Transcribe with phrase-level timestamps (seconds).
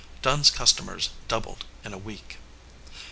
[0.23, 2.37] Dunn s customers doubled in a week.